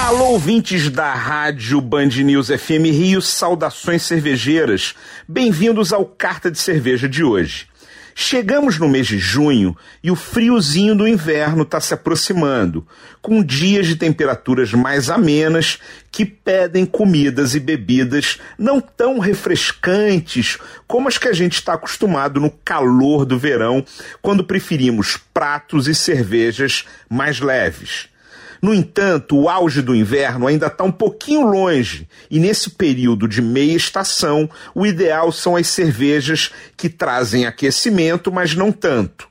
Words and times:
Alô, 0.00 0.30
ouvintes 0.30 0.88
da 0.88 1.12
Rádio 1.12 1.78
Band 1.78 2.06
News 2.06 2.48
FM 2.48 2.86
Rio, 2.90 3.20
saudações 3.20 4.02
cervejeiras. 4.02 4.94
Bem-vindos 5.28 5.92
ao 5.92 6.06
Carta 6.06 6.50
de 6.50 6.58
Cerveja 6.58 7.06
de 7.06 7.22
hoje. 7.22 7.68
Chegamos 8.14 8.78
no 8.78 8.88
mês 8.88 9.06
de 9.06 9.18
junho 9.18 9.76
e 10.02 10.10
o 10.10 10.16
friozinho 10.16 10.96
do 10.96 11.06
inverno 11.06 11.62
está 11.62 11.78
se 11.80 11.92
aproximando, 11.92 12.84
com 13.20 13.44
dias 13.44 13.86
de 13.86 13.94
temperaturas 13.94 14.72
mais 14.72 15.10
amenas 15.10 15.78
que 16.10 16.24
pedem 16.24 16.86
comidas 16.86 17.54
e 17.54 17.60
bebidas 17.60 18.40
não 18.58 18.80
tão 18.80 19.18
refrescantes 19.18 20.58
como 20.88 21.08
as 21.08 21.18
que 21.18 21.28
a 21.28 21.32
gente 21.34 21.54
está 21.54 21.74
acostumado 21.74 22.40
no 22.40 22.50
calor 22.50 23.26
do 23.26 23.38
verão, 23.38 23.84
quando 24.22 24.42
preferimos 24.42 25.18
pratos 25.32 25.86
e 25.86 25.94
cervejas 25.94 26.86
mais 27.08 27.38
leves. 27.38 28.08
No 28.60 28.74
entanto, 28.74 29.38
o 29.38 29.48
auge 29.48 29.80
do 29.80 29.94
inverno 29.94 30.46
ainda 30.46 30.66
está 30.66 30.84
um 30.84 30.92
pouquinho 30.92 31.46
longe, 31.46 32.06
e 32.30 32.38
nesse 32.38 32.70
período 32.70 33.26
de 33.26 33.40
meia 33.40 33.74
estação, 33.74 34.50
o 34.74 34.86
ideal 34.86 35.32
são 35.32 35.56
as 35.56 35.68
cervejas 35.68 36.50
que 36.76 36.88
trazem 36.88 37.46
aquecimento, 37.46 38.30
mas 38.30 38.54
não 38.54 38.70
tanto. 38.70 39.29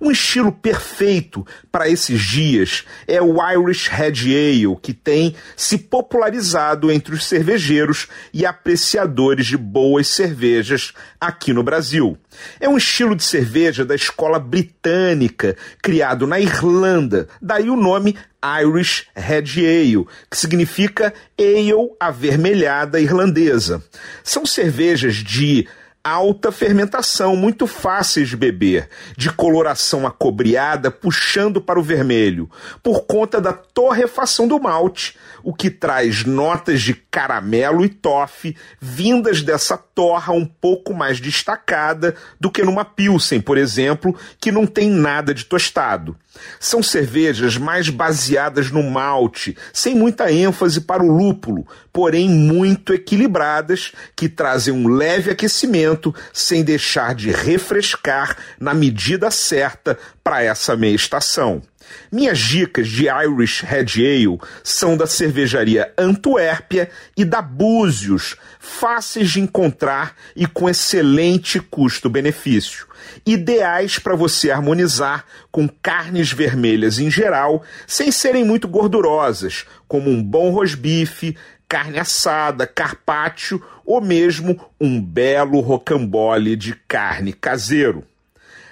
Um 0.00 0.10
estilo 0.10 0.52
perfeito 0.52 1.46
para 1.70 1.88
esses 1.88 2.20
dias 2.20 2.84
é 3.06 3.20
o 3.20 3.36
Irish 3.50 3.88
Red 3.88 4.24
Ale, 4.26 4.76
que 4.80 4.92
tem 4.92 5.34
se 5.56 5.78
popularizado 5.78 6.90
entre 6.90 7.14
os 7.14 7.24
cervejeiros 7.24 8.08
e 8.32 8.46
apreciadores 8.46 9.46
de 9.46 9.56
boas 9.56 10.08
cervejas 10.08 10.92
aqui 11.20 11.52
no 11.52 11.62
Brasil. 11.62 12.16
É 12.58 12.68
um 12.68 12.76
estilo 12.76 13.14
de 13.14 13.24
cerveja 13.24 13.84
da 13.84 13.94
escola 13.94 14.38
britânica, 14.38 15.56
criado 15.82 16.26
na 16.26 16.40
Irlanda, 16.40 17.28
daí 17.40 17.68
o 17.68 17.76
nome 17.76 18.16
Irish 18.62 19.06
Red 19.14 19.58
Ale, 19.58 20.06
que 20.30 20.36
significa 20.36 21.12
ale 21.38 21.90
avermelhada 21.98 23.00
irlandesa. 23.00 23.82
São 24.24 24.46
cervejas 24.46 25.16
de 25.16 25.68
alta 26.02 26.50
fermentação, 26.50 27.36
muito 27.36 27.66
fáceis 27.66 28.28
de 28.30 28.36
beber, 28.36 28.88
de 29.16 29.30
coloração 29.30 30.06
acobreada, 30.06 30.90
puxando 30.90 31.60
para 31.60 31.78
o 31.78 31.82
vermelho, 31.82 32.50
por 32.82 33.02
conta 33.02 33.40
da 33.40 33.52
torrefação 33.52 34.48
do 34.48 34.58
malte, 34.58 35.16
o 35.42 35.52
que 35.52 35.70
traz 35.70 36.24
notas 36.24 36.80
de 36.80 36.94
caramelo 36.94 37.84
e 37.84 37.88
toffee 37.88 38.56
vindas 38.80 39.42
dessa 39.42 39.76
torra 39.76 40.32
um 40.32 40.46
pouco 40.46 40.94
mais 40.94 41.20
destacada 41.20 42.14
do 42.38 42.50
que 42.50 42.62
numa 42.62 42.84
Pilsen, 42.84 43.40
por 43.40 43.58
exemplo, 43.58 44.16
que 44.40 44.50
não 44.50 44.66
tem 44.66 44.88
nada 44.88 45.34
de 45.34 45.44
tostado. 45.44 46.16
São 46.58 46.82
cervejas 46.82 47.56
mais 47.56 47.88
baseadas 47.88 48.70
no 48.70 48.82
malte, 48.82 49.56
sem 49.72 49.94
muita 49.94 50.32
ênfase 50.32 50.80
para 50.80 51.02
o 51.02 51.10
lúpulo, 51.10 51.66
porém 51.92 52.28
muito 52.28 52.94
equilibradas, 52.94 53.92
que 54.14 54.28
trazem 54.28 54.72
um 54.72 54.88
leve 54.88 55.30
aquecimento 55.30 55.89
sem 56.32 56.62
deixar 56.62 57.14
de 57.14 57.30
refrescar 57.30 58.36
na 58.58 58.74
medida 58.74 59.30
certa 59.30 59.98
para 60.22 60.42
essa 60.42 60.76
meia 60.76 60.94
estação. 60.94 61.62
Minhas 62.10 62.38
dicas 62.38 62.88
de 62.88 63.06
Irish 63.08 63.62
Red 63.62 63.86
Ale 63.98 64.38
são 64.62 64.96
da 64.96 65.06
cervejaria 65.06 65.92
Antuérpia 65.96 66.90
e 67.16 67.24
da 67.24 67.40
Búzios, 67.40 68.36
fáceis 68.58 69.30
de 69.30 69.40
encontrar 69.40 70.14
e 70.34 70.46
com 70.46 70.68
excelente 70.68 71.60
custo-benefício. 71.60 72.86
Ideais 73.24 73.98
para 73.98 74.14
você 74.14 74.50
harmonizar 74.50 75.24
com 75.50 75.68
carnes 75.68 76.32
vermelhas 76.32 76.98
em 76.98 77.10
geral, 77.10 77.62
sem 77.86 78.12
serem 78.12 78.44
muito 78.44 78.68
gordurosas, 78.68 79.64
como 79.88 80.10
um 80.10 80.22
bom 80.22 80.50
rosbife, 80.50 81.36
carne 81.70 82.00
assada, 82.00 82.66
carpaccio 82.66 83.62
ou 83.86 84.00
mesmo 84.00 84.58
um 84.80 85.00
belo 85.00 85.60
rocambole 85.60 86.56
de 86.56 86.74
carne 86.88 87.32
caseiro. 87.32 88.04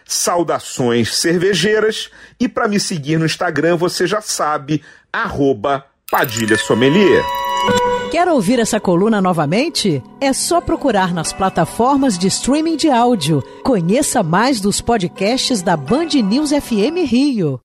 Saudações 0.05 1.15
cervejeiras 1.15 2.11
e 2.41 2.49
para 2.49 2.67
me 2.67 2.81
seguir 2.81 3.17
no 3.17 3.25
Instagram 3.25 3.77
você 3.77 4.05
já 4.05 4.21
sabe, 4.21 4.83
arroba 5.13 5.85
Padilha 6.11 6.59
Sommelier. 6.59 7.23
Quer 8.11 8.27
ouvir 8.27 8.59
essa 8.59 8.81
coluna 8.81 9.21
novamente? 9.21 10.03
É 10.21 10.33
só 10.33 10.61
procurar 10.61 11.15
nas 11.15 11.33
plataformas 11.33 12.19
de 12.19 12.27
streaming 12.27 12.77
de 12.77 12.91
áudio. 12.91 13.45
Conheça 13.63 14.25
mais 14.25 14.61
dos 14.61 14.81
podcasts 14.81 15.63
da 15.63 15.77
Band 15.77 16.09
News 16.25 16.51
FM 16.51 17.07
Rio. 17.07 17.61